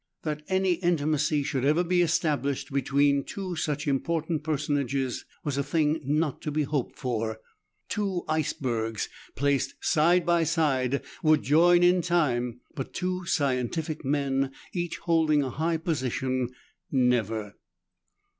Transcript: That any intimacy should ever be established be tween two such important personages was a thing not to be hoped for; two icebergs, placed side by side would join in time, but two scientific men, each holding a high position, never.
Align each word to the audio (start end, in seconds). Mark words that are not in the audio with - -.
That 0.23 0.41
any 0.47 0.71
intimacy 0.73 1.43
should 1.43 1.63
ever 1.63 1.83
be 1.83 2.01
established 2.01 2.73
be 2.73 2.81
tween 2.81 3.23
two 3.23 3.55
such 3.55 3.85
important 3.87 4.41
personages 4.43 5.25
was 5.43 5.59
a 5.59 5.63
thing 5.63 6.01
not 6.03 6.41
to 6.41 6.49
be 6.49 6.63
hoped 6.63 6.97
for; 6.97 7.39
two 7.87 8.23
icebergs, 8.27 9.09
placed 9.35 9.75
side 9.79 10.25
by 10.25 10.43
side 10.43 11.03
would 11.21 11.43
join 11.43 11.83
in 11.83 12.01
time, 12.01 12.61
but 12.73 12.95
two 12.95 13.27
scientific 13.27 14.03
men, 14.03 14.49
each 14.73 14.97
holding 14.97 15.43
a 15.43 15.51
high 15.51 15.77
position, 15.77 16.49
never. 16.91 17.53